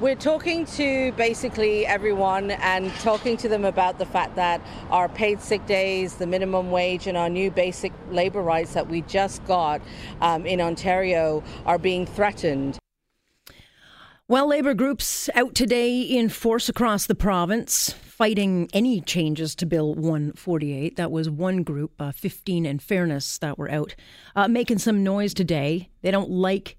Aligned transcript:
We're 0.00 0.14
talking 0.14 0.64
to 0.76 1.10
basically 1.12 1.84
everyone 1.84 2.52
and 2.52 2.92
talking 3.00 3.36
to 3.38 3.48
them 3.48 3.64
about 3.64 3.98
the 3.98 4.06
fact 4.06 4.36
that 4.36 4.60
our 4.90 5.08
paid 5.08 5.42
sick 5.42 5.66
days, 5.66 6.14
the 6.14 6.26
minimum 6.26 6.70
wage, 6.70 7.08
and 7.08 7.16
our 7.16 7.28
new 7.28 7.50
basic 7.50 7.92
labour 8.08 8.40
rights 8.40 8.74
that 8.74 8.86
we 8.86 9.02
just 9.02 9.44
got 9.46 9.80
um, 10.20 10.46
in 10.46 10.60
Ontario 10.60 11.42
are 11.66 11.78
being 11.78 12.06
threatened. 12.06 12.78
Well, 14.28 14.46
labour 14.46 14.74
groups 14.74 15.28
out 15.34 15.56
today 15.56 16.00
in 16.00 16.28
force 16.28 16.68
across 16.68 17.06
the 17.06 17.16
province 17.16 17.90
fighting 17.90 18.68
any 18.72 19.00
changes 19.00 19.56
to 19.56 19.66
Bill 19.66 19.94
148. 19.94 20.94
That 20.94 21.10
was 21.10 21.28
one 21.28 21.64
group, 21.64 21.90
uh, 21.98 22.12
15 22.12 22.66
and 22.66 22.80
Fairness, 22.80 23.38
that 23.38 23.58
were 23.58 23.70
out 23.70 23.96
uh, 24.36 24.46
making 24.46 24.78
some 24.78 25.02
noise 25.02 25.34
today. 25.34 25.88
They 26.02 26.12
don't 26.12 26.30
like 26.30 26.76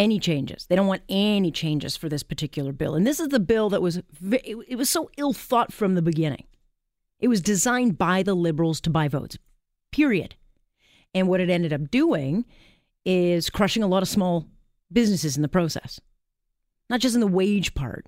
any 0.00 0.18
changes. 0.18 0.66
They 0.66 0.76
don't 0.76 0.86
want 0.86 1.02
any 1.08 1.50
changes 1.50 1.96
for 1.96 2.08
this 2.08 2.22
particular 2.22 2.72
bill. 2.72 2.94
And 2.94 3.06
this 3.06 3.20
is 3.20 3.28
the 3.28 3.38
bill 3.38 3.68
that 3.68 3.82
was 3.82 4.00
it 4.32 4.78
was 4.78 4.88
so 4.88 5.10
ill 5.18 5.34
thought 5.34 5.72
from 5.72 5.94
the 5.94 6.02
beginning. 6.02 6.44
It 7.18 7.28
was 7.28 7.42
designed 7.42 7.98
by 7.98 8.22
the 8.22 8.34
liberals 8.34 8.80
to 8.82 8.90
buy 8.90 9.08
votes. 9.08 9.36
Period. 9.92 10.34
And 11.14 11.28
what 11.28 11.40
it 11.40 11.50
ended 11.50 11.72
up 11.72 11.90
doing 11.90 12.46
is 13.04 13.50
crushing 13.50 13.82
a 13.82 13.86
lot 13.86 14.02
of 14.02 14.08
small 14.08 14.46
businesses 14.90 15.36
in 15.36 15.42
the 15.42 15.48
process. 15.48 16.00
Not 16.88 17.00
just 17.00 17.14
in 17.14 17.20
the 17.20 17.26
wage 17.26 17.74
part, 17.74 18.06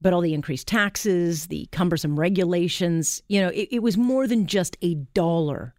but 0.00 0.12
all 0.12 0.20
the 0.20 0.34
increased 0.34 0.68
taxes, 0.68 1.48
the 1.48 1.66
cumbersome 1.72 2.18
regulations. 2.18 3.22
You 3.28 3.40
know, 3.40 3.48
it, 3.48 3.68
it 3.72 3.82
was 3.82 3.96
more 3.96 4.28
than 4.28 4.46
just 4.46 4.76
a 4.82 4.94
dollar 4.94 5.74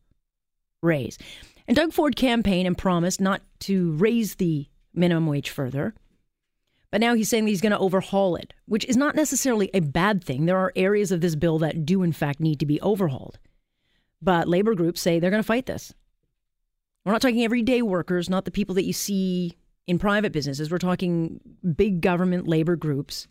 raise. 0.82 1.18
And 1.66 1.78
Doug 1.78 1.94
Ford 1.94 2.18
campaigned 2.18 2.68
and 2.68 2.78
promised 2.78 3.22
not 3.22 3.42
to 3.62 3.94
raise 3.94 4.36
the 4.36 4.68
minimum 4.94 5.28
wage 5.28 5.50
further. 5.50 5.94
But 6.92 7.02
now 7.02 7.16
he's 7.16 7.28
saying 7.28 7.46
that 7.46 7.50
he's 7.50 7.62
going 7.62 7.72
to 7.72 7.80
overhaul 7.80 8.36
it, 8.36 8.54
which 8.66 8.86
is 8.86 8.96
not 8.96 9.16
necessarily 9.16 9.70
a 9.74 9.80
bad 9.80 10.24
thing. 10.24 10.46
There 10.46 10.60
are 10.60 10.72
areas 10.76 11.12
of 11.12 11.22
this 11.22 11.36
bill 11.36 11.58
that 11.60 11.86
do, 11.86 12.04
in 12.04 12.12
fact, 12.12 12.40
need 12.40 12.60
to 12.60 12.68
be 12.68 12.80
overhauled. 12.82 13.40
But 14.22 14.48
labor 14.48 14.76
groups 14.76 15.02
say 15.02 15.20
they're 15.20 15.32
going 15.32 15.42
to 15.42 15.48
fight 15.48 15.66
this. 15.66 15.94
We're 17.04 17.12
not 17.12 17.22
talking 17.22 17.44
everyday 17.44 17.82
workers, 17.82 18.30
not 18.30 18.46
the 18.46 18.52
people 18.52 18.76
that 18.76 18.86
you 18.86 18.94
see 18.94 19.58
in 19.88 20.00
private 20.00 20.32
businesses. 20.32 20.70
We're 20.72 20.78
talking 20.78 21.42
big 21.76 22.02
government 22.02 22.48
labor 22.48 22.76
groups 22.76 23.28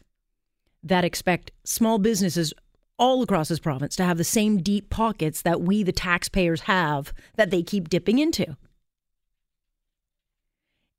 that 0.83 1.05
expect 1.05 1.53
small 1.65 1.99
businesses 1.99 2.53
all 2.99 3.23
across 3.23 3.49
this 3.49 3.61
province 3.61 3.97
to 3.97 4.05
have 4.05 4.19
the 4.19 4.25
same 4.25 4.59
deep 4.59 4.91
pockets 4.91 5.43
that 5.43 5.63
we, 5.63 5.83
the 5.83 5.93
taxpayers, 5.93 6.63
have 6.63 7.13
that 7.37 7.51
they 7.51 7.63
keep 7.63 7.89
dipping 7.89 8.19
into. 8.19 8.57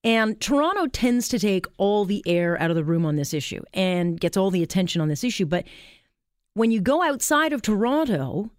And 0.03 0.39
Toronto 0.41 0.87
tends 0.87 1.29
to 1.29 1.39
take 1.39 1.65
all 1.77 2.03
the 2.03 2.23
air 2.25 2.61
out 2.61 2.69
of 2.69 2.75
the 2.75 2.83
room 2.83 3.05
on 3.05 3.15
this 3.15 3.33
issue 3.33 3.61
and 3.73 4.19
gets 4.19 4.35
all 4.35 4.51
the 4.51 4.63
attention 4.63 5.01
on 5.01 5.07
this 5.07 5.23
issue. 5.23 5.45
But 5.45 5.65
when 6.53 6.71
you 6.71 6.81
go 6.81 7.01
outside 7.01 7.53
of 7.53 7.61
Toronto, 7.61 8.51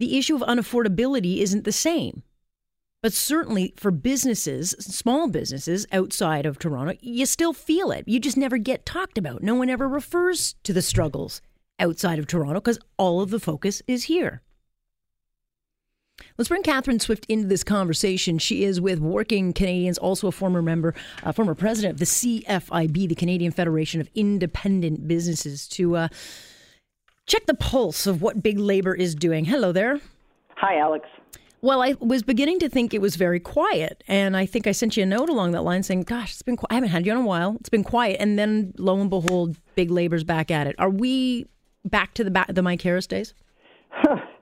the 0.00 0.18
issue 0.18 0.34
of 0.34 0.42
unaffordability 0.42 1.38
isn't 1.38 1.64
the 1.64 1.72
same. 1.72 2.22
But 3.02 3.12
certainly 3.12 3.74
for 3.76 3.90
businesses, 3.90 4.70
small 4.80 5.28
businesses 5.28 5.86
outside 5.92 6.46
of 6.46 6.58
Toronto, 6.58 6.96
you 7.00 7.26
still 7.26 7.52
feel 7.52 7.90
it. 7.92 8.08
You 8.08 8.18
just 8.18 8.36
never 8.36 8.58
get 8.58 8.86
talked 8.86 9.18
about. 9.18 9.42
No 9.42 9.54
one 9.54 9.68
ever 9.68 9.86
refers 9.86 10.54
to 10.64 10.72
the 10.72 10.82
struggles 10.82 11.40
outside 11.78 12.18
of 12.18 12.26
Toronto 12.26 12.60
because 12.60 12.78
all 12.96 13.20
of 13.20 13.30
the 13.30 13.38
focus 13.38 13.82
is 13.86 14.04
here. 14.04 14.40
Let's 16.36 16.48
bring 16.48 16.62
Catherine 16.62 17.00
Swift 17.00 17.26
into 17.28 17.46
this 17.46 17.62
conversation. 17.62 18.38
She 18.38 18.64
is 18.64 18.80
with 18.80 18.98
Working 18.98 19.52
Canadians, 19.52 19.98
also 19.98 20.26
a 20.28 20.32
former 20.32 20.62
member, 20.62 20.94
uh, 21.22 21.32
former 21.32 21.54
president 21.54 21.92
of 21.92 21.98
the 22.00 22.06
CFIB, 22.06 23.08
the 23.08 23.14
Canadian 23.14 23.52
Federation 23.52 24.00
of 24.00 24.08
Independent 24.14 25.06
Businesses, 25.06 25.68
to 25.68 25.96
uh, 25.96 26.08
check 27.26 27.46
the 27.46 27.54
pulse 27.54 28.06
of 28.06 28.20
what 28.22 28.42
big 28.42 28.58
labor 28.58 28.94
is 28.94 29.14
doing. 29.14 29.44
Hello 29.44 29.72
there. 29.72 30.00
Hi, 30.56 30.78
Alex. 30.78 31.06
Well, 31.62 31.82
I 31.82 31.94
was 31.98 32.22
beginning 32.22 32.58
to 32.58 32.68
think 32.68 32.92
it 32.92 33.00
was 33.00 33.16
very 33.16 33.40
quiet, 33.40 34.04
and 34.06 34.36
I 34.36 34.44
think 34.44 34.66
I 34.66 34.72
sent 34.72 34.96
you 34.96 35.02
a 35.02 35.06
note 35.06 35.30
along 35.30 35.52
that 35.52 35.62
line 35.62 35.82
saying, 35.82 36.02
"Gosh, 36.02 36.32
it's 36.32 36.42
been 36.42 36.58
I 36.68 36.74
haven't 36.74 36.90
had 36.90 37.06
you 37.06 37.12
in 37.12 37.18
a 37.18 37.24
while. 37.24 37.56
It's 37.58 37.70
been 37.70 37.84
quiet." 37.84 38.18
And 38.20 38.38
then, 38.38 38.74
lo 38.76 39.00
and 39.00 39.08
behold, 39.08 39.56
big 39.74 39.90
labor's 39.90 40.24
back 40.24 40.50
at 40.50 40.66
it. 40.66 40.74
Are 40.78 40.90
we 40.90 41.46
back 41.84 42.12
to 42.14 42.24
the 42.24 42.30
back 42.30 42.52
the 42.52 42.60
Mike 42.60 42.82
Harris 42.82 43.06
days? 43.06 43.32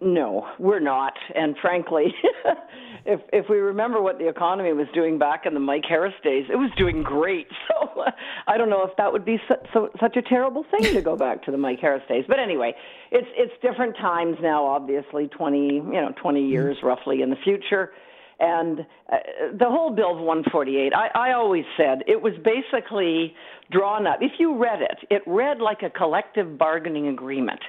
No, 0.00 0.46
we're 0.58 0.80
not. 0.80 1.14
And 1.34 1.56
frankly, 1.60 2.14
if 3.06 3.20
if 3.32 3.46
we 3.48 3.58
remember 3.58 4.02
what 4.02 4.18
the 4.18 4.28
economy 4.28 4.72
was 4.72 4.86
doing 4.94 5.18
back 5.18 5.46
in 5.46 5.54
the 5.54 5.60
Mike 5.60 5.84
Harris 5.88 6.14
days, 6.22 6.46
it 6.50 6.56
was 6.56 6.70
doing 6.76 7.02
great. 7.02 7.48
So 7.68 8.00
uh, 8.00 8.10
I 8.46 8.56
don't 8.56 8.70
know 8.70 8.84
if 8.84 8.96
that 8.96 9.12
would 9.12 9.24
be 9.24 9.38
so, 9.48 9.56
so, 9.72 9.90
such 10.00 10.16
a 10.16 10.22
terrible 10.22 10.64
thing 10.70 10.94
to 10.94 11.02
go 11.02 11.16
back 11.26 11.42
to 11.44 11.50
the 11.50 11.58
Mike 11.58 11.80
Harris 11.80 12.02
days. 12.08 12.24
But 12.28 12.38
anyway, 12.38 12.74
it's 13.10 13.26
it's 13.34 13.52
different 13.60 13.96
times 13.96 14.36
now. 14.40 14.64
Obviously, 14.64 15.28
twenty 15.28 15.74
you 15.74 15.82
know 15.82 16.12
twenty 16.20 16.42
mm-hmm. 16.42 16.52
years 16.52 16.76
roughly 16.82 17.22
in 17.22 17.30
the 17.30 17.36
future. 17.42 17.92
And 18.38 18.80
uh, 19.10 19.16
the 19.58 19.64
whole 19.64 19.90
bill 19.94 20.10
of 20.10 20.18
148, 20.18 20.92
I, 20.92 21.08
I 21.14 21.32
always 21.32 21.64
said 21.74 22.02
it 22.06 22.20
was 22.20 22.34
basically 22.44 23.34
drawn 23.70 24.06
up. 24.06 24.18
If 24.20 24.32
you 24.38 24.58
read 24.58 24.82
it, 24.82 24.98
it 25.10 25.22
read 25.26 25.60
like 25.60 25.82
a 25.82 25.88
collective 25.88 26.58
bargaining 26.58 27.08
agreement. 27.08 27.60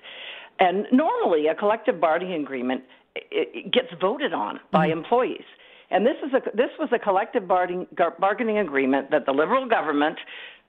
And 0.59 0.85
normally, 0.91 1.47
a 1.47 1.55
collective 1.55 1.99
bargaining 1.99 2.41
agreement 2.41 2.83
it 3.31 3.71
gets 3.71 3.87
voted 3.99 4.33
on 4.33 4.59
by 4.71 4.87
mm-hmm. 4.87 4.99
employees. 4.99 5.45
And 5.89 6.05
this 6.05 6.15
is 6.25 6.33
a 6.33 6.41
this 6.55 6.69
was 6.79 6.89
a 6.91 6.99
collective 6.99 7.47
bargaining, 7.47 7.87
bargaining 8.19 8.57
agreement 8.57 9.09
that 9.11 9.25
the 9.25 9.31
Liberal 9.31 9.69
government, 9.69 10.17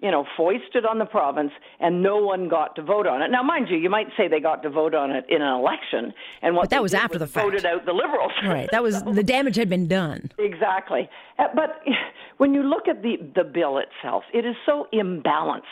you 0.01 0.13
know, 0.13 0.25
foisted 0.37 0.87
on 0.87 1.01
the 1.01 1.07
province, 1.07 1.51
and 1.81 2.05
no 2.05 2.19
one 2.19 2.49
got 2.49 2.77
to 2.77 2.83
vote 2.83 3.09
on 3.09 3.21
it. 3.23 3.29
Now, 3.29 3.43
mind 3.43 3.67
you, 3.69 3.79
you 3.79 3.91
might 3.91 4.07
say 4.17 4.29
they 4.29 4.39
got 4.39 4.63
to 4.63 4.71
vote 4.71 4.95
on 4.95 5.11
it 5.11 5.25
in 5.29 5.43
an 5.43 5.53
election, 5.53 6.15
and 6.41 6.55
what 6.55 6.65
but 6.65 6.71
that 6.71 6.83
was 6.83 6.95
after 6.95 7.19
was 7.19 7.21
the 7.21 7.27
fact. 7.27 7.47
Voted 7.47 7.67
out 7.67 7.85
the 7.85 7.93
Liberals. 7.93 8.31
Right. 8.45 8.69
That 8.71 8.83
was 8.83 9.03
the 9.13 9.25
damage 9.25 9.57
had 9.57 9.69
been 9.69 9.89
done. 9.89 10.31
Exactly. 10.39 11.11
Uh, 11.37 11.49
but 11.53 11.83
when 12.37 12.55
you 12.55 12.63
look 12.63 12.87
at 12.87 13.03
the 13.03 13.17
the 13.35 13.43
bill 13.43 13.79
itself, 13.79 14.23
it 14.33 14.47
is 14.47 14.55
so 14.65 14.87
imbalanced. 14.93 15.63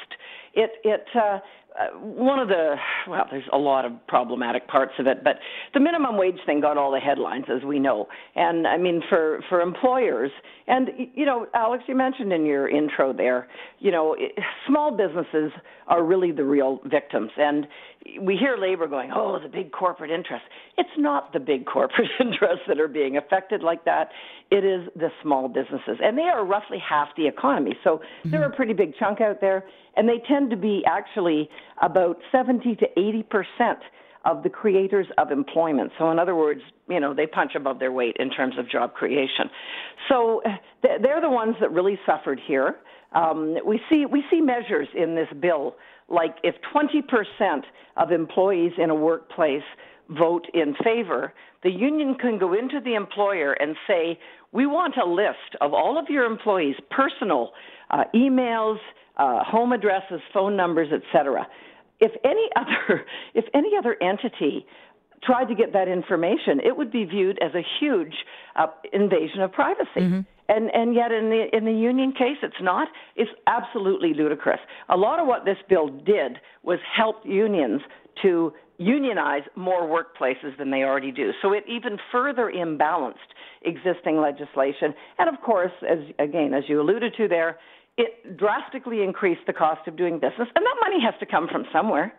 It 0.55 0.73
it. 0.83 1.07
Uh, 1.15 1.39
uh, 1.79 1.99
one 1.99 2.39
of 2.39 2.49
the 2.49 2.77
well, 3.09 3.27
there's 3.31 3.45
a 3.53 3.59
lot 3.59 3.85
of 3.85 3.93
problematic 4.07 4.67
parts 4.69 4.93
of 4.99 5.07
it, 5.07 5.23
but 5.23 5.39
the 5.75 5.81
minimum 5.81 6.17
wage 6.17 6.39
thing 6.47 6.61
got 6.61 6.79
all 6.79 6.91
the 6.91 7.01
headlines, 7.01 7.45
as 7.55 7.63
we 7.65 7.79
know. 7.79 8.07
And 8.35 8.67
I 8.67 8.79
mean, 8.79 9.03
for 9.09 9.41
for 9.49 9.61
employers, 9.61 10.31
and 10.67 10.91
you 11.15 11.27
know, 11.27 11.47
Alex, 11.55 11.85
you 11.87 11.95
mentioned 11.95 12.33
in 12.33 12.47
your 12.47 12.69
intro 12.69 13.13
there, 13.13 13.49
you 13.79 13.91
know, 13.91 14.15
it, 14.19 14.33
small 14.67 14.97
businesses 14.97 15.53
are 15.87 16.03
really 16.03 16.33
the 16.33 16.45
real 16.45 16.81
victims, 16.85 17.31
and 17.37 17.67
we 18.21 18.37
hear 18.37 18.57
labor 18.57 18.87
going, 18.87 19.11
oh, 19.15 19.39
the 19.43 19.49
big 19.49 19.73
corporate 19.73 20.11
interests. 20.11 20.47
It's 20.79 20.89
not 20.97 21.33
the 21.33 21.41
big 21.41 21.67
corporate 21.67 22.09
interests 22.21 22.65
that 22.69 22.81
are 22.81 22.89
being 22.89 23.17
affected 23.17 23.63
like 23.63 23.85
that. 23.85 24.11
It 24.51 24.65
is 24.65 24.89
the 24.95 25.09
small 25.23 25.49
businesses, 25.49 25.99
and 26.03 26.17
they 26.17 26.23
are 26.23 26.45
roughly 26.45 26.79
half 26.79 27.09
the 27.17 27.27
economy. 27.27 27.77
So 27.85 27.99
mm-hmm. 27.99 28.31
they're 28.31 28.47
a 28.47 28.55
pretty 28.55 28.73
big 28.73 28.95
chunk 28.99 29.21
out 29.21 29.41
there, 29.41 29.65
and 29.97 30.09
they 30.09 30.23
tend 30.29 30.51
to 30.51 30.57
be 30.57 30.83
actually 30.87 31.49
about 31.83 32.19
70 32.33 32.77
to 32.77 32.87
80 32.99 33.23
percent 33.25 33.79
of 34.25 34.43
the 34.43 34.51
creators 34.51 35.07
of 35.19 35.31
employment. 35.31 35.93
So, 35.99 36.11
in 36.11 36.19
other 36.19 36.35
words, 36.35 36.61
you 36.89 36.99
know, 36.99 37.15
they 37.15 37.27
punch 37.27 37.53
above 37.55 37.79
their 37.79 37.93
weight 37.93 38.17
in 38.19 38.29
terms 38.31 38.59
of 38.59 38.69
job 38.69 38.95
creation. 38.95 39.49
So, 40.09 40.43
they're 40.83 41.21
the 41.21 41.31
ones 41.31 41.55
that 41.61 41.71
really 41.71 41.99
suffered 42.05 42.41
here. 42.45 42.77
Um, 43.13 43.57
we 43.65 43.81
see 43.91 44.05
we 44.05 44.25
see 44.31 44.41
measures 44.41 44.89
in 44.95 45.15
this 45.15 45.29
bill 45.41 45.77
like 46.09 46.37
if 46.45 46.55
20% 46.75 47.63
of 47.97 48.13
employees 48.13 48.73
in 48.79 48.91
a 48.91 48.95
workplace 48.95 49.63
vote 50.11 50.47
in 50.55 50.75
favor, 50.85 51.33
the 51.63 51.71
union 51.71 52.15
can 52.15 52.39
go 52.39 52.53
into 52.53 52.81
the 52.81 52.95
employer 52.95 53.55
and 53.55 53.77
say, 53.89 54.19
"We 54.53 54.67
want 54.67 54.97
a 54.97 55.05
list 55.05 55.57
of 55.61 55.75
all 55.75 55.99
of 55.99 56.09
your 56.09 56.25
employees' 56.25 56.77
personal 56.91 57.53
uh, 57.91 58.05
emails, 58.15 58.79
uh, 59.17 59.45
home 59.45 59.73
addresses, 59.73 60.21
phone 60.33 60.57
numbers, 60.57 60.89
etc." 60.93 61.47
If 62.01 62.13
any 62.25 62.49
other 62.57 63.05
if 63.35 63.45
any 63.55 63.73
other 63.79 63.97
entity 64.03 64.67
tried 65.23 65.47
to 65.47 65.55
get 65.55 65.73
that 65.73 65.89
information, 65.89 66.61
it 66.65 66.77
would 66.77 66.93
be 66.93 67.05
viewed 67.05 67.39
as 67.43 67.53
a 67.55 67.63
huge 67.81 68.15
uh, 68.55 68.67
invasion 68.93 69.41
of 69.41 69.53
privacy. 69.53 69.89
Mm-hmm. 69.99 70.21
and 70.49 70.71
and 70.75 70.95
yet 70.95 71.11
in 71.13 71.31
the 71.31 71.47
in 71.57 71.65
the 71.65 71.73
union 71.73 72.13
case 72.13 72.39
it's 72.43 72.61
not 72.61 72.89
it's 73.17 73.31
absolutely 73.47 74.15
ludicrous 74.15 74.61
a 74.89 74.97
lot 74.97 75.19
of 75.19 75.27
what 75.27 75.45
this 75.45 75.57
bill 75.69 75.89
did 75.89 76.39
was 76.63 76.79
help 76.97 77.17
unions 77.25 77.81
to 78.23 78.53
unionize 78.79 79.43
more 79.57 79.83
workplaces 79.83 80.57
than 80.59 80.71
they 80.71 80.83
already 80.83 81.11
do 81.11 81.33
so 81.43 81.53
it 81.53 81.65
even 81.69 81.99
further 82.13 82.53
imbalanced 82.55 83.33
existing 83.63 84.21
legislation 84.21 84.95
and 85.19 85.29
of 85.29 85.41
course 85.43 85.73
as 85.89 85.99
again 86.19 86.55
as 86.55 86.65
you 86.69 86.81
alluded 86.81 87.13
to 87.17 87.27
there 87.27 87.59
it 87.97 88.37
drastically 88.37 89.03
increased 89.03 89.43
the 89.47 89.53
cost 89.53 89.87
of 89.89 89.97
doing 89.97 90.15
business 90.15 90.49
and 90.55 90.65
that 90.65 90.77
money 90.81 91.03
has 91.03 91.15
to 91.21 91.27
come 91.27 91.49
from 91.49 91.65
somewhere 91.73 92.15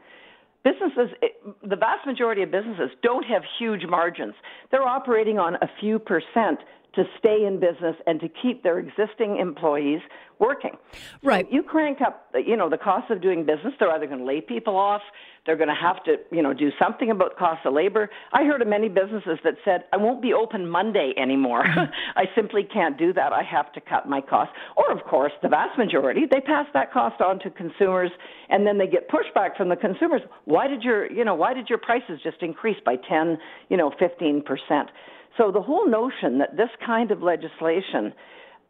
businesses, 0.63 1.15
the 1.63 1.75
vast 1.75 2.05
majority 2.05 2.43
of 2.43 2.51
businesses 2.51 2.89
don't 3.01 3.23
have 3.23 3.41
huge 3.59 3.85
margins. 3.87 4.33
They're 4.71 4.83
operating 4.83 5.39
on 5.39 5.55
a 5.55 5.69
few 5.79 5.99
percent 5.99 6.59
to 6.97 7.03
stay 7.17 7.45
in 7.45 7.59
business 7.59 7.95
and 8.07 8.19
to 8.19 8.27
keep 8.27 8.63
their 8.63 8.79
existing 8.79 9.37
employees 9.37 10.01
working. 10.39 10.77
Right. 11.23 11.45
So 11.49 11.55
you 11.55 11.63
crank 11.63 12.01
up, 12.01 12.27
you 12.45 12.57
know, 12.57 12.69
the 12.69 12.77
cost 12.77 13.09
of 13.11 13.21
doing 13.21 13.45
business. 13.45 13.73
They're 13.79 13.91
either 13.91 14.07
going 14.07 14.19
to 14.19 14.25
lay 14.25 14.41
people 14.41 14.75
off. 14.75 15.01
They're 15.45 15.55
going 15.55 15.69
to 15.69 15.75
have 15.75 16.03
to, 16.03 16.17
you 16.31 16.41
know, 16.41 16.53
do 16.53 16.71
something 16.81 17.09
about 17.09 17.37
cost 17.37 17.65
of 17.65 17.73
labor. 17.73 18.09
I 18.33 18.43
heard 18.43 18.61
of 18.61 18.67
many 18.67 18.89
businesses 18.89 19.39
that 19.45 19.53
said, 19.63 19.85
"I 19.93 19.97
won't 19.97 20.21
be 20.21 20.33
open 20.33 20.69
Monday 20.69 21.13
anymore. 21.15 21.63
I 22.15 22.25
simply 22.35 22.63
can't 22.63 22.97
do 22.97 23.13
that. 23.13 23.31
I 23.31 23.43
have 23.43 23.71
to 23.73 23.81
cut 23.81 24.09
my 24.09 24.19
costs." 24.19 24.53
Or, 24.75 24.91
of 24.91 25.05
course, 25.05 25.31
the 25.41 25.47
vast 25.47 25.77
majority 25.77 26.25
they 26.29 26.41
pass 26.41 26.65
that 26.73 26.91
cost 26.91 27.21
on 27.21 27.39
to 27.39 27.49
consumers, 27.49 28.11
and 28.49 28.67
then 28.67 28.77
they 28.77 28.87
get 28.87 29.09
pushback 29.09 29.55
from 29.55 29.69
the 29.69 29.77
consumers. 29.77 30.21
Why 30.45 30.67
did 30.67 30.83
your, 30.83 31.09
you 31.09 31.23
know, 31.23 31.35
why 31.35 31.53
did 31.53 31.69
your 31.69 31.79
prices 31.79 32.19
just 32.23 32.41
increase 32.41 32.77
by 32.85 32.97
ten, 33.07 33.37
you 33.69 33.77
know, 33.77 33.93
fifteen 33.97 34.41
percent? 34.43 34.89
So 35.37 35.51
the 35.51 35.61
whole 35.61 35.87
notion 35.87 36.39
that 36.39 36.57
this 36.57 36.69
kind 36.85 37.11
of 37.11 37.21
legislation, 37.21 38.13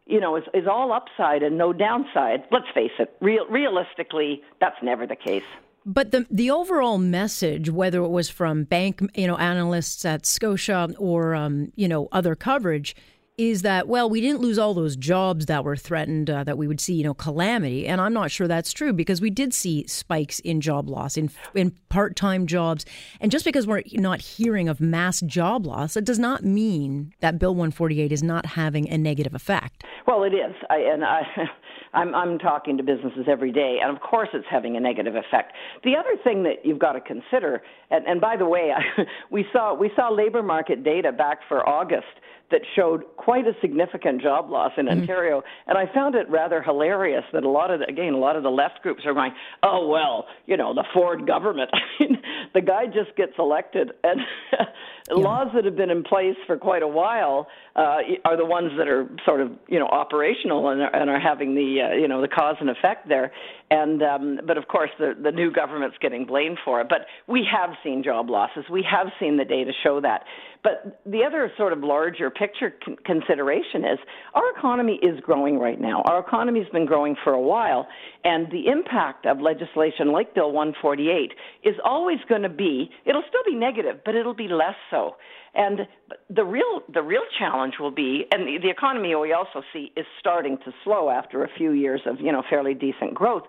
you 0.06 0.20
know, 0.20 0.36
is, 0.36 0.44
is 0.54 0.66
all 0.70 0.92
upside 0.92 1.42
and 1.42 1.56
no 1.56 1.72
downside, 1.72 2.44
let's 2.52 2.66
face 2.74 2.92
it, 2.98 3.14
real, 3.20 3.46
realistically, 3.48 4.42
that's 4.60 4.76
never 4.82 5.06
the 5.06 5.16
case. 5.16 5.42
But 5.86 6.10
the 6.10 6.26
the 6.30 6.50
overall 6.50 6.98
message, 6.98 7.70
whether 7.70 8.02
it 8.02 8.08
was 8.08 8.28
from 8.28 8.64
bank 8.64 9.00
you 9.14 9.26
know 9.26 9.36
analysts 9.38 10.04
at 10.04 10.26
Scotia 10.26 10.90
or 10.98 11.34
um, 11.34 11.72
you 11.76 11.88
know 11.88 12.08
other 12.12 12.34
coverage, 12.34 12.94
is 13.38 13.62
that 13.62 13.86
well 13.86 14.10
we 14.10 14.20
didn't 14.20 14.40
lose 14.40 14.58
all 14.58 14.74
those 14.74 14.96
jobs 14.96 15.46
that 15.46 15.64
were 15.64 15.76
threatened 15.76 16.28
uh, 16.28 16.42
that 16.42 16.58
we 16.58 16.66
would 16.66 16.80
see 16.80 16.94
you 16.94 17.04
know 17.04 17.14
calamity. 17.14 17.86
And 17.86 18.00
i'm 18.00 18.12
not 18.12 18.30
sure 18.30 18.48
that's 18.48 18.72
true 18.72 18.92
because 18.92 19.20
we 19.20 19.30
did 19.30 19.54
see 19.54 19.86
spikes 19.86 20.40
in 20.40 20.60
job 20.60 20.88
loss 20.88 21.16
in 21.16 21.30
in 21.54 21.70
part-time 21.88 22.46
jobs. 22.46 22.84
And 23.20 23.30
just 23.30 23.44
because 23.44 23.66
we're 23.66 23.82
not 23.94 24.20
hearing 24.20 24.68
of 24.68 24.80
mass 24.80 25.20
job 25.20 25.66
loss 25.66 25.96
it 25.96 26.04
does 26.04 26.18
not 26.18 26.44
mean 26.44 27.14
that 27.20 27.38
bill 27.38 27.54
148 27.54 28.12
is 28.12 28.22
not 28.22 28.44
having 28.44 28.88
a 28.90 28.98
negative 28.98 29.34
effect. 29.34 29.84
Well 30.06 30.24
it 30.24 30.34
is. 30.34 30.54
I, 30.68 30.78
and 30.78 31.04
i 31.04 31.22
I'm, 31.94 32.14
I'm 32.14 32.38
talking 32.38 32.76
to 32.76 32.82
businesses 32.82 33.26
every 33.28 33.50
day, 33.50 33.78
and 33.82 33.94
of 33.94 34.02
course 34.02 34.28
it's 34.34 34.46
having 34.50 34.76
a 34.76 34.80
negative 34.80 35.14
effect. 35.16 35.52
The 35.84 35.96
other 35.96 36.22
thing 36.22 36.42
that 36.42 36.64
you've 36.64 36.78
got 36.78 36.92
to 36.92 37.00
consider, 37.00 37.62
and, 37.90 38.06
and 38.06 38.20
by 38.20 38.36
the 38.36 38.46
way, 38.46 38.72
we 39.30 39.46
saw 39.52 39.74
we 39.74 39.90
saw 39.96 40.10
labor 40.10 40.42
market 40.42 40.84
data 40.84 41.12
back 41.12 41.38
for 41.48 41.66
August 41.66 42.04
that 42.50 42.62
showed 42.74 43.04
quite 43.16 43.46
a 43.46 43.52
significant 43.60 44.22
job 44.22 44.50
loss 44.50 44.72
in 44.78 44.86
mm-hmm. 44.86 45.00
Ontario. 45.00 45.42
And 45.66 45.76
I 45.76 45.92
found 45.92 46.14
it 46.14 46.28
rather 46.30 46.62
hilarious 46.62 47.24
that 47.32 47.44
a 47.44 47.48
lot 47.48 47.70
of, 47.70 47.80
the, 47.80 47.86
again, 47.86 48.14
a 48.14 48.18
lot 48.18 48.36
of 48.36 48.42
the 48.42 48.50
left 48.50 48.82
groups 48.82 49.02
are 49.04 49.12
going, 49.12 49.32
oh, 49.62 49.86
well, 49.86 50.26
you 50.46 50.56
know, 50.56 50.72
the 50.72 50.84
Ford 50.94 51.26
government. 51.26 51.70
I 51.74 51.78
mean, 52.00 52.22
the 52.54 52.62
guy 52.62 52.86
just 52.86 53.16
gets 53.16 53.32
elected. 53.38 53.92
And 54.02 54.20
yeah. 54.52 55.14
laws 55.14 55.48
that 55.54 55.64
have 55.66 55.76
been 55.76 55.90
in 55.90 56.02
place 56.02 56.36
for 56.46 56.56
quite 56.56 56.82
a 56.82 56.88
while 56.88 57.48
uh, 57.76 57.98
are 58.24 58.36
the 58.36 58.46
ones 58.46 58.72
that 58.78 58.88
are 58.88 59.08
sort 59.26 59.42
of, 59.42 59.52
you 59.68 59.78
know, 59.78 59.86
operational 59.86 60.70
and 60.70 60.80
are, 60.80 60.94
and 60.94 61.10
are 61.10 61.20
having 61.20 61.54
the, 61.54 61.80
uh, 61.82 61.96
you 61.96 62.08
know, 62.08 62.22
the 62.22 62.28
cause 62.28 62.56
and 62.60 62.70
effect 62.70 63.08
there. 63.08 63.30
And, 63.70 64.02
um, 64.02 64.40
but 64.46 64.56
of 64.56 64.68
course, 64.68 64.90
the, 64.98 65.12
the 65.22 65.32
new 65.32 65.52
government's 65.52 65.96
getting 66.00 66.24
blamed 66.24 66.58
for 66.64 66.80
it. 66.80 66.88
But 66.88 67.00
we 67.26 67.46
have 67.52 67.70
seen 67.84 68.02
job 68.02 68.30
losses. 68.30 68.64
We 68.70 68.86
have 68.90 69.08
seen 69.20 69.36
the 69.36 69.44
data 69.44 69.72
show 69.82 70.00
that. 70.00 70.24
But 70.62 71.00
the 71.06 71.22
other 71.24 71.50
sort 71.56 71.72
of 71.72 71.80
larger 71.80 72.30
picture 72.30 72.74
con- 72.84 72.96
consideration 73.04 73.84
is 73.84 73.98
our 74.34 74.50
economy 74.56 74.98
is 75.02 75.20
growing 75.20 75.58
right 75.58 75.80
now. 75.80 76.02
Our 76.06 76.18
economy's 76.20 76.68
been 76.72 76.86
growing 76.86 77.16
for 77.22 77.32
a 77.32 77.40
while, 77.40 77.86
and 78.24 78.50
the 78.50 78.66
impact 78.66 79.26
of 79.26 79.40
legislation 79.40 80.10
like 80.12 80.34
Bill 80.34 80.50
148 80.50 81.32
is 81.62 81.76
always 81.84 82.18
going 82.28 82.42
to 82.42 82.48
be, 82.48 82.90
it'll 83.06 83.24
still 83.28 83.44
be 83.46 83.54
negative, 83.54 84.00
but 84.04 84.14
it'll 84.14 84.34
be 84.34 84.48
less 84.48 84.76
so. 84.90 85.16
And 85.54 85.80
the 86.28 86.44
real 86.44 86.82
the 86.92 87.02
real 87.02 87.22
challenge 87.38 87.74
will 87.80 87.90
be, 87.90 88.26
and 88.30 88.46
the, 88.46 88.58
the 88.62 88.70
economy 88.70 89.14
we 89.14 89.32
also 89.32 89.62
see 89.72 89.92
is 89.96 90.06
starting 90.20 90.58
to 90.64 90.72
slow 90.84 91.08
after 91.08 91.42
a 91.44 91.48
few 91.56 91.72
years 91.72 92.00
of 92.06 92.20
you 92.20 92.32
know 92.32 92.42
fairly 92.48 92.74
decent 92.74 93.14
growth. 93.14 93.44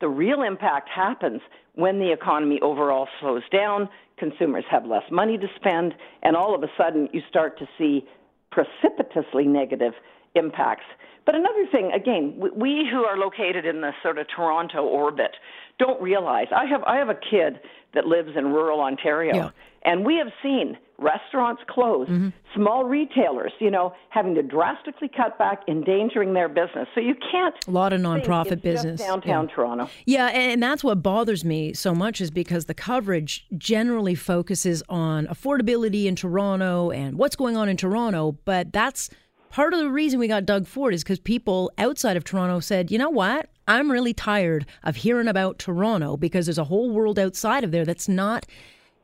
The 0.00 0.08
real 0.08 0.42
impact 0.42 0.88
happens 0.88 1.40
when 1.74 1.98
the 1.98 2.12
economy 2.12 2.60
overall 2.62 3.08
slows 3.20 3.42
down, 3.50 3.88
consumers 4.18 4.64
have 4.70 4.84
less 4.86 5.04
money 5.10 5.38
to 5.38 5.46
spend, 5.56 5.94
and 6.22 6.36
all 6.36 6.54
of 6.54 6.62
a 6.62 6.68
sudden 6.76 7.08
you 7.12 7.20
start 7.28 7.58
to 7.58 7.66
see 7.78 8.06
precipitously 8.50 9.44
negative 9.44 9.92
impacts. 10.34 10.84
But 11.24 11.34
another 11.34 11.66
thing, 11.72 11.90
again, 11.92 12.40
we 12.54 12.88
who 12.90 13.04
are 13.04 13.18
located 13.18 13.66
in 13.66 13.80
the 13.80 13.90
sort 14.02 14.18
of 14.18 14.26
Toronto 14.34 14.84
orbit 14.84 15.32
don't 15.78 16.00
realize. 16.00 16.46
I 16.54 16.66
have 16.66 16.82
I 16.84 16.96
have 16.96 17.08
a 17.08 17.14
kid 17.14 17.60
that 17.94 18.06
lives 18.06 18.30
in 18.36 18.46
rural 18.46 18.80
Ontario, 18.80 19.34
yeah. 19.34 19.50
and 19.82 20.06
we 20.06 20.16
have 20.16 20.28
seen 20.42 20.78
restaurants 20.98 21.62
close, 21.68 22.08
mm-hmm. 22.08 22.28
small 22.54 22.84
retailers, 22.84 23.52
you 23.58 23.70
know, 23.70 23.92
having 24.10 24.34
to 24.34 24.42
drastically 24.42 25.08
cut 25.14 25.38
back, 25.38 25.62
endangering 25.68 26.32
their 26.34 26.48
business. 26.48 26.88
So 26.94 27.00
you 27.00 27.14
can't. 27.30 27.54
A 27.66 27.70
lot 27.70 27.92
of 27.92 28.00
nonprofit 28.00 28.62
business 28.62 29.00
downtown 29.00 29.48
yeah. 29.48 29.54
Toronto. 29.54 29.90
Yeah, 30.06 30.26
and 30.28 30.62
that's 30.62 30.82
what 30.82 31.02
bothers 31.02 31.44
me 31.44 31.74
so 31.74 31.94
much 31.94 32.20
is 32.20 32.30
because 32.30 32.64
the 32.64 32.74
coverage 32.74 33.46
generally 33.58 34.14
focuses 34.14 34.82
on 34.88 35.26
affordability 35.26 36.06
in 36.06 36.16
Toronto 36.16 36.90
and 36.90 37.18
what's 37.18 37.36
going 37.36 37.56
on 37.56 37.68
in 37.68 37.76
Toronto, 37.76 38.38
but 38.44 38.72
that's 38.72 39.10
part 39.50 39.74
of 39.74 39.80
the 39.80 39.90
reason 39.90 40.18
we 40.18 40.28
got 40.28 40.46
Doug 40.46 40.66
Ford 40.66 40.94
is 40.94 41.02
because 41.02 41.18
people 41.18 41.70
outside 41.78 42.16
of 42.16 42.24
Toronto 42.24 42.60
said, 42.60 42.90
you 42.90 42.98
know 42.98 43.10
what? 43.10 43.48
I'm 43.68 43.90
really 43.90 44.14
tired 44.14 44.64
of 44.84 44.96
hearing 44.96 45.28
about 45.28 45.58
Toronto 45.58 46.16
because 46.16 46.46
there's 46.46 46.58
a 46.58 46.64
whole 46.64 46.90
world 46.90 47.18
outside 47.18 47.64
of 47.64 47.72
there 47.72 47.84
that's 47.84 48.08
not 48.08 48.46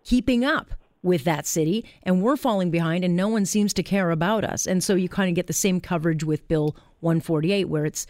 keeping 0.04 0.44
up 0.44 0.74
with 1.02 1.24
that 1.24 1.46
city 1.46 1.84
and 2.02 2.22
we're 2.22 2.36
falling 2.36 2.70
behind 2.70 3.04
and 3.04 3.16
no 3.16 3.28
one 3.28 3.44
seems 3.44 3.72
to 3.74 3.82
care 3.82 4.10
about 4.10 4.44
us. 4.44 4.66
And 4.66 4.82
so 4.82 4.94
you 4.94 5.08
kind 5.08 5.28
of 5.28 5.34
get 5.34 5.46
the 5.46 5.52
same 5.52 5.80
coverage 5.80 6.24
with 6.24 6.46
Bill 6.48 6.76
148 7.00 7.68
where 7.68 7.84
it's 7.84 8.06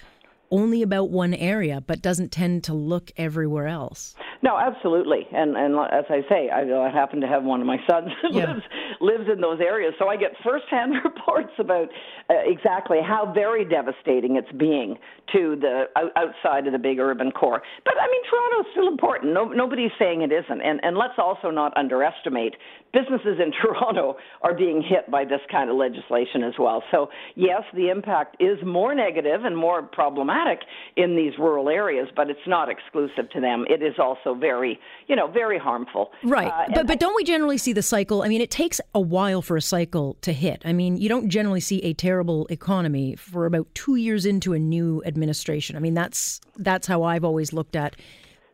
only 0.50 0.82
about 0.82 1.10
one 1.10 1.34
area 1.34 1.82
but 1.86 2.02
doesn't 2.02 2.30
tend 2.30 2.64
to 2.64 2.74
look 2.74 3.10
everywhere 3.16 3.66
else. 3.66 4.14
No, 4.42 4.58
absolutely. 4.58 5.28
And 5.32 5.56
and 5.56 5.78
as 5.92 6.04
I 6.10 6.22
say, 6.28 6.50
I, 6.50 6.62
I 6.62 6.90
happen 6.90 7.20
to 7.20 7.28
have 7.28 7.44
one 7.44 7.60
of 7.60 7.66
my 7.66 7.78
sons 7.88 8.08
that 8.22 8.34
yeah. 8.34 8.46
lives 8.46 8.64
lives 9.00 9.28
in 9.32 9.40
those 9.40 9.60
areas, 9.60 9.94
so 9.98 10.08
I 10.08 10.16
get 10.16 10.32
firsthand 10.42 10.94
reports 11.04 11.52
about 11.58 11.88
uh, 12.28 12.34
exactly 12.44 12.98
how 13.00 13.32
very 13.32 13.64
devastating 13.64 14.36
it's 14.36 14.50
being 14.58 14.98
to 15.32 15.56
the 15.60 15.84
outside 16.16 16.66
of 16.66 16.72
the 16.72 16.78
big 16.78 16.98
urban 16.98 17.30
core. 17.30 17.62
But 17.84 17.94
I 18.00 18.06
mean, 18.10 18.22
Toronto's 18.28 18.72
still 18.72 18.88
important. 18.88 19.32
No, 19.32 19.44
nobody's 19.44 19.92
saying 19.96 20.22
it 20.22 20.32
isn't. 20.32 20.60
And 20.60 20.80
and 20.82 20.96
let's 20.96 21.18
also 21.18 21.50
not 21.50 21.76
underestimate 21.76 22.54
businesses 22.92 23.38
in 23.38 23.52
Toronto 23.62 24.16
are 24.42 24.54
being 24.54 24.82
hit 24.82 25.08
by 25.08 25.24
this 25.24 25.40
kind 25.52 25.70
of 25.70 25.76
legislation 25.76 26.42
as 26.42 26.54
well. 26.58 26.82
So 26.90 27.10
yes, 27.36 27.62
the 27.74 27.90
impact 27.90 28.36
is 28.40 28.58
more 28.66 28.92
negative 28.92 29.44
and 29.44 29.56
more 29.56 29.82
problematic 29.82 30.58
in 30.96 31.14
these 31.14 31.32
rural 31.38 31.68
areas, 31.68 32.08
but 32.16 32.28
it's 32.28 32.40
not 32.48 32.68
exclusive 32.68 33.30
to 33.30 33.40
them. 33.40 33.64
It 33.68 33.82
is 33.82 33.94
also 33.98 34.31
very, 34.34 34.78
you 35.06 35.16
know, 35.16 35.26
very 35.26 35.58
harmful. 35.58 36.10
Right. 36.22 36.48
Uh, 36.48 36.72
but 36.74 36.86
but 36.86 37.00
don't 37.00 37.14
we 37.16 37.24
generally 37.24 37.58
see 37.58 37.72
the 37.72 37.82
cycle? 37.82 38.22
I 38.22 38.28
mean, 38.28 38.40
it 38.40 38.50
takes 38.50 38.80
a 38.94 39.00
while 39.00 39.42
for 39.42 39.56
a 39.56 39.62
cycle 39.62 40.16
to 40.22 40.32
hit. 40.32 40.62
I 40.64 40.72
mean, 40.72 40.96
you 40.96 41.08
don't 41.08 41.28
generally 41.28 41.60
see 41.60 41.80
a 41.82 41.92
terrible 41.94 42.46
economy 42.50 43.16
for 43.16 43.46
about 43.46 43.72
2 43.74 43.96
years 43.96 44.26
into 44.26 44.52
a 44.52 44.58
new 44.58 45.02
administration. 45.04 45.76
I 45.76 45.80
mean, 45.80 45.94
that's 45.94 46.40
that's 46.56 46.86
how 46.86 47.02
I've 47.02 47.24
always 47.24 47.52
looked 47.52 47.76
at 47.76 47.96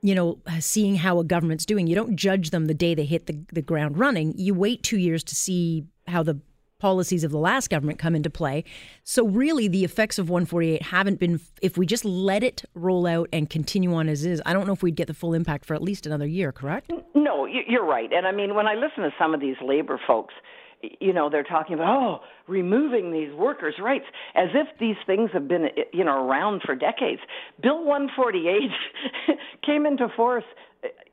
you 0.01 0.15
know, 0.15 0.39
seeing 0.61 0.95
how 0.95 1.19
a 1.19 1.25
government's 1.25 1.67
doing. 1.67 1.89
You 1.89 1.97
don't 1.97 2.17
judge 2.17 2.51
them 2.51 2.67
the 2.67 2.75
day 2.75 2.95
they 2.95 3.05
hit 3.05 3.27
the, 3.27 3.41
the 3.53 3.63
ground 3.63 3.99
running. 3.99 4.33
You 4.37 4.55
wait 4.55 4.85
two 4.85 4.99
years 4.99 5.25
to 5.25 5.35
see 5.35 5.87
how 6.07 6.23
the 6.23 6.41
policies 6.79 7.25
of 7.25 7.31
the 7.31 7.39
last 7.39 7.71
government 7.71 7.99
come 7.99 8.15
into 8.15 8.31
play. 8.31 8.65
So, 9.03 9.27
really, 9.27 9.69
the 9.69 9.85
effects 9.85 10.19
of 10.19 10.31
148 10.31 10.83
haven't 10.83 11.19
been, 11.19 11.41
if 11.61 11.77
we 11.77 11.87
just 11.87 12.05
let 12.05 12.43
it 12.43 12.65
roll 12.75 13.07
out 13.07 13.29
and 13.33 13.51
continue 13.51 13.95
on 13.95 14.09
as 14.09 14.25
is, 14.25 14.41
I 14.47 14.53
don't 14.53 14.67
know 14.67 14.73
if 14.73 14.83
we'd 14.83 14.97
get 14.97 15.07
the 15.07 15.15
full 15.15 15.35
impact 15.35 15.65
for 15.65 15.75
at 15.75 15.83
least 15.83 16.07
another 16.07 16.27
year, 16.27 16.53
correct? 16.53 16.91
No, 17.15 17.47
you're 17.47 17.85
right. 17.85 18.13
And 18.13 18.27
I 18.27 18.33
mean, 18.33 18.55
when 18.55 18.67
I 18.67 18.75
listen 18.75 19.03
to 19.03 19.11
some 19.19 19.35
of 19.35 19.41
these 19.41 19.57
labor 19.63 20.01
folks, 20.07 20.35
you 21.01 21.13
know, 21.13 21.29
they're 21.29 21.43
talking 21.43 21.75
about, 21.75 22.03
oh, 22.03 22.21
removing 22.47 23.13
these 23.13 23.33
workers' 23.35 23.75
rights, 23.81 24.07
as 24.35 24.49
if 24.55 24.67
these 24.79 24.97
things 25.07 25.31
have 25.33 25.49
been, 25.49 25.69
you 25.93 26.05
know, 26.05 26.27
around 26.27 26.63
for 26.65 26.75
decades. 26.75 27.21
Bill 27.61 27.85
148 27.85 29.39
came 29.67 29.87
into 29.87 30.09
force 30.17 30.45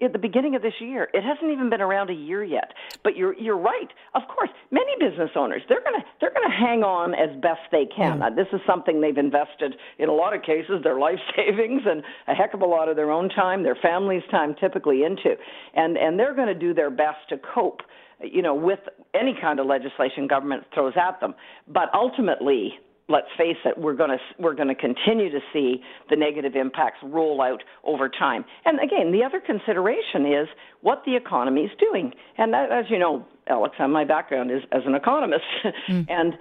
at 0.02 0.14
the 0.14 0.20
beginning 0.20 0.56
of 0.56 0.62
this 0.62 0.74
year. 0.80 1.10
It 1.14 1.24
hasn't 1.24 1.52
even 1.52 1.70
been 1.70 1.82
around 1.82 2.10
a 2.10 2.14
year 2.14 2.44
yet. 2.44 2.74
But 3.04 3.16
you're 3.16 3.34
you're 3.36 3.58
right. 3.58 3.88
Of 4.14 4.24
course, 4.28 4.50
many 4.72 4.94
business 5.00 5.32
owners 5.36 5.62
they're 5.68 5.84
gonna 5.84 6.04
they're 6.22 6.34
gonna 6.34 6.56
hang 6.56 6.84
on 6.84 7.14
as 7.16 7.36
best 7.42 7.62
they 7.72 7.86
can. 7.86 8.20
Mm. 8.20 8.36
this 8.36 8.48
is 8.54 8.62
something 8.68 9.02
they've 9.02 9.18
invested 9.18 9.76
in 9.98 10.10
a 10.10 10.14
lot 10.14 10.36
of 10.36 10.44
cases 10.44 10.84
their 10.84 11.00
life 11.00 11.20
savings 11.36 11.82
and 11.86 12.04
a 12.28 12.34
heck 12.34 12.54
of 12.54 12.62
a 12.62 12.66
lot 12.66 12.90
of 12.90 12.96
their 12.96 13.12
own 13.12 13.30
time, 13.30 13.64
their 13.64 13.78
family's 13.82 14.24
time 14.30 14.56
typically 14.60 15.04
into, 15.04 15.36
and 15.74 15.98
and 15.98 16.20
they're 16.20 16.36
going 16.36 16.48
to 16.48 16.60
do 16.60 16.74
their 16.74 16.92
best 16.92 17.18
to 17.30 17.38
cope. 17.38 17.82
You 18.22 18.42
know, 18.42 18.56
with 18.56 18.80
any 19.14 19.36
kind 19.40 19.60
of 19.60 19.66
legislation 19.66 20.28
government 20.28 20.64
throws 20.74 20.94
at 20.96 21.20
them. 21.20 21.36
But 21.68 21.90
ultimately, 21.94 22.74
let's 23.08 23.28
face 23.38 23.58
it, 23.66 23.78
we're 23.78 23.96
going 23.96 24.10
to 24.12 24.18
we're 24.40 24.56
going 24.56 24.68
to 24.68 24.76
continue 24.76 25.30
to 25.30 25.40
see 25.54 25.82
the 26.10 26.16
negative 26.16 26.56
impacts 26.56 26.98
roll 27.04 27.42
out 27.42 27.64
over 27.84 28.10
time. 28.10 28.46
And 28.66 28.80
again, 28.80 29.12
the 29.12 29.24
other 29.24 29.40
consideration 29.40 30.26
is 30.26 30.48
what 30.82 31.04
the 31.06 31.16
economy 31.16 31.62
is 31.62 31.72
doing. 31.80 32.14
And 32.38 32.54
that, 32.54 32.72
as 32.72 32.86
you 32.90 33.00
know, 33.00 33.26
Alex, 33.48 33.76
my 33.80 34.04
background 34.04 34.52
is 34.52 34.62
as 34.72 34.82
an 34.86 34.96
economist, 34.96 35.44
mm. 35.90 36.06
and 36.10 36.34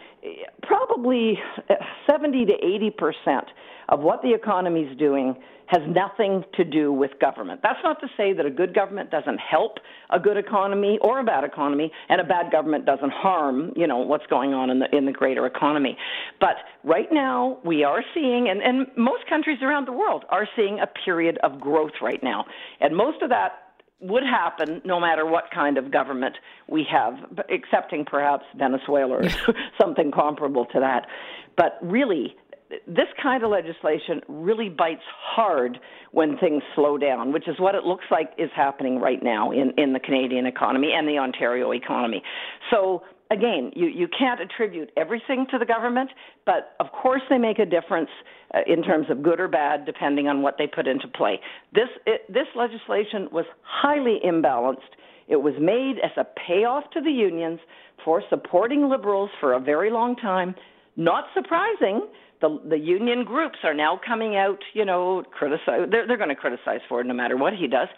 probably 0.62 1.38
70 2.10 2.46
to 2.46 2.52
80 2.52 2.90
percent 2.90 3.44
of 3.88 4.00
what 4.00 4.22
the 4.22 4.32
economy 4.32 4.82
is 4.82 4.96
doing 4.98 5.36
has 5.66 5.80
nothing 5.88 6.44
to 6.54 6.64
do 6.64 6.92
with 6.92 7.10
government. 7.20 7.60
That's 7.62 7.78
not 7.82 8.00
to 8.00 8.06
say 8.16 8.32
that 8.34 8.44
a 8.44 8.50
good 8.50 8.74
government 8.74 9.10
doesn't 9.10 9.38
help 9.38 9.78
a 10.10 10.20
good 10.20 10.36
economy 10.36 10.98
or 11.00 11.20
a 11.20 11.24
bad 11.24 11.44
economy, 11.44 11.90
and 12.08 12.20
a 12.20 12.24
bad 12.24 12.52
government 12.52 12.84
doesn't 12.84 13.12
harm, 13.12 13.72
you 13.74 13.86
know, 13.86 13.98
what's 13.98 14.26
going 14.26 14.52
on 14.52 14.70
in 14.70 14.78
the 14.78 14.94
in 14.94 15.06
the 15.06 15.12
greater 15.12 15.46
economy. 15.46 15.96
But 16.40 16.56
right 16.82 17.08
now, 17.10 17.58
we 17.64 17.82
are 17.82 18.02
seeing, 18.14 18.48
and, 18.48 18.62
and 18.62 18.86
most 18.96 19.26
countries 19.28 19.58
around 19.62 19.86
the 19.86 19.92
world 19.92 20.24
are 20.28 20.46
seeing 20.54 20.80
a 20.80 20.86
period 20.86 21.38
of 21.42 21.60
growth 21.60 21.92
right 22.02 22.22
now, 22.22 22.44
and 22.80 22.94
most 22.94 23.22
of 23.22 23.30
that 23.30 23.63
would 24.04 24.22
happen 24.22 24.82
no 24.84 25.00
matter 25.00 25.24
what 25.24 25.44
kind 25.52 25.78
of 25.78 25.90
government 25.90 26.36
we 26.68 26.86
have, 26.90 27.14
excepting 27.48 28.04
perhaps 28.04 28.44
Venezuela 28.56 29.14
or 29.14 29.28
something 29.80 30.10
comparable 30.12 30.66
to 30.66 30.80
that. 30.80 31.06
But 31.56 31.78
really, 31.82 32.36
this 32.86 33.08
kind 33.22 33.42
of 33.42 33.50
legislation 33.50 34.20
really 34.28 34.68
bites 34.68 35.02
hard 35.34 35.78
when 36.12 36.36
things 36.38 36.62
slow 36.74 36.98
down, 36.98 37.32
which 37.32 37.48
is 37.48 37.58
what 37.58 37.74
it 37.74 37.84
looks 37.84 38.04
like 38.10 38.30
is 38.38 38.50
happening 38.54 39.00
right 39.00 39.22
now 39.22 39.50
in, 39.50 39.72
in 39.76 39.92
the 39.92 40.00
Canadian 40.00 40.46
economy 40.46 40.92
and 40.94 41.08
the 41.08 41.18
Ontario 41.18 41.72
economy. 41.72 42.22
So 42.70 43.02
again, 43.30 43.72
you, 43.74 43.86
you 43.86 44.08
can't 44.16 44.40
attribute 44.40 44.90
everything 44.96 45.46
to 45.50 45.58
the 45.58 45.66
government, 45.66 46.10
but 46.46 46.74
of 46.80 46.86
course 46.92 47.22
they 47.30 47.38
make 47.38 47.58
a 47.58 47.66
difference 47.66 48.10
uh, 48.54 48.60
in 48.66 48.82
terms 48.82 49.06
of 49.10 49.22
good 49.22 49.40
or 49.40 49.48
bad, 49.48 49.86
depending 49.86 50.28
on 50.28 50.42
what 50.42 50.56
they 50.58 50.66
put 50.66 50.86
into 50.86 51.08
play. 51.08 51.40
This, 51.72 51.88
it, 52.06 52.22
this 52.32 52.46
legislation 52.54 53.28
was 53.32 53.44
highly 53.62 54.18
imbalanced. 54.24 54.94
It 55.28 55.36
was 55.36 55.54
made 55.58 55.96
as 56.04 56.10
a 56.16 56.26
payoff 56.46 56.84
to 56.92 57.00
the 57.00 57.10
unions 57.10 57.60
for 58.04 58.22
supporting 58.28 58.88
liberals 58.88 59.30
for 59.40 59.54
a 59.54 59.60
very 59.60 59.90
long 59.90 60.16
time. 60.16 60.54
Not 60.96 61.24
surprising 61.34 62.08
the 62.40 62.60
the 62.68 62.78
union 62.78 63.24
groups 63.24 63.58
are 63.62 63.74
now 63.74 63.98
coming 64.06 64.36
out, 64.36 64.58
you 64.74 64.84
know, 64.84 65.22
criticize. 65.30 65.88
They're 65.90 66.06
they're 66.06 66.16
going 66.16 66.28
to 66.28 66.36
criticize 66.36 66.80
Ford 66.88 67.06
no 67.06 67.14
matter 67.14 67.36
what 67.36 67.54
he 67.54 67.66
does, 67.66 67.88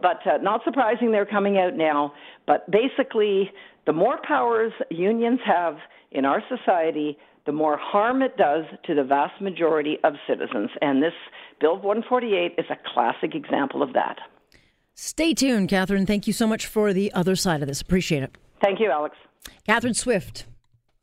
but 0.00 0.26
uh, 0.26 0.38
not 0.38 0.62
surprising 0.64 1.12
they're 1.12 1.26
coming 1.26 1.58
out 1.58 1.74
now. 1.74 2.12
But 2.46 2.70
basically, 2.70 3.50
the 3.86 3.92
more 3.92 4.18
powers 4.26 4.72
unions 4.90 5.40
have 5.44 5.76
in 6.12 6.24
our 6.24 6.42
society, 6.48 7.18
the 7.46 7.52
more 7.52 7.76
harm 7.76 8.22
it 8.22 8.36
does 8.36 8.64
to 8.86 8.94
the 8.94 9.04
vast 9.04 9.40
majority 9.40 9.98
of 10.04 10.14
citizens. 10.28 10.70
And 10.80 11.02
this 11.02 11.14
Bill 11.60 11.76
148 11.76 12.54
is 12.58 12.66
a 12.70 12.76
classic 12.92 13.34
example 13.34 13.82
of 13.82 13.92
that. 13.94 14.18
Stay 14.94 15.34
tuned, 15.34 15.68
Catherine. 15.68 16.06
Thank 16.06 16.26
you 16.26 16.32
so 16.32 16.46
much 16.46 16.66
for 16.66 16.92
the 16.92 17.12
other 17.12 17.36
side 17.36 17.60
of 17.60 17.68
this. 17.68 17.80
Appreciate 17.80 18.22
it. 18.22 18.36
Thank 18.62 18.80
you, 18.80 18.90
Alex. 18.90 19.16
Catherine 19.66 19.94
Swift 19.94 20.46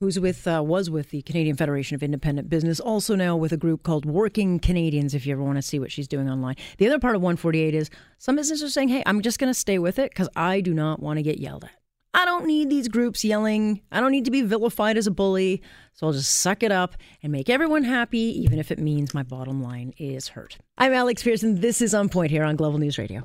who's 0.04 0.20
with 0.20 0.46
uh, 0.48 0.62
was 0.64 0.90
with 0.90 1.12
the 1.12 1.22
Canadian 1.22 1.56
Federation 1.56 1.96
of 1.96 2.04
Independent 2.04 2.50
Business, 2.50 2.82
also 2.82 3.16
now 3.16 3.38
with 3.38 3.54
a 3.54 3.58
group 3.58 3.84
called 3.84 4.06
Working 4.06 4.60
Canadians. 4.60 5.14
If 5.14 5.26
you 5.26 5.32
ever 5.32 5.42
want 5.42 5.58
to 5.58 5.62
see 5.62 5.80
what 5.80 5.94
she's 5.94 6.10
doing 6.10 6.30
online, 6.30 6.56
the 6.78 6.88
other 6.88 7.00
part 7.00 7.16
of 7.16 7.22
148 7.22 7.74
is 7.74 7.90
some 8.18 8.36
businesses 8.36 8.70
are 8.70 8.70
saying, 8.70 8.90
"Hey, 8.90 9.02
I'm 9.06 9.22
just 9.22 9.40
going 9.40 9.50
to 9.50 9.58
stay 9.58 9.80
with 9.80 10.00
it 10.00 10.12
because 10.12 10.28
I 10.36 10.60
do 10.60 10.74
not 10.74 11.02
want 11.02 11.20
to 11.20 11.24
get 11.24 11.40
yelled 11.40 11.64
at. 11.64 11.72
I 12.14 12.26
don't 12.26 12.46
need 12.46 12.70
these 12.70 12.90
groups 12.90 13.24
yelling. 13.24 13.82
I 13.94 14.02
don't 14.02 14.12
need 14.12 14.26
to 14.26 14.32
be 14.32 14.42
vilified 14.42 14.98
as 14.98 15.08
a 15.08 15.12
bully. 15.12 15.62
So 15.94 16.06
I'll 16.06 16.14
just 16.14 16.36
suck 16.36 16.64
it 16.64 16.72
up 16.72 16.96
and 17.24 17.32
make 17.32 17.50
everyone 17.50 17.86
happy, 17.86 18.42
even 18.42 18.60
if 18.60 18.72
it 18.72 18.80
means 18.80 19.14
my 19.14 19.24
bottom 19.24 19.64
line 19.64 19.94
is 19.98 20.28
hurt." 20.28 20.58
I'm 20.78 20.94
Alex 20.94 21.24
Pierson. 21.24 21.62
This 21.62 21.82
is 21.82 21.94
On 21.94 22.10
Point 22.10 22.30
here 22.30 22.44
on 22.44 22.58
Global 22.58 22.78
News 22.78 22.98
Radio. 22.98 23.24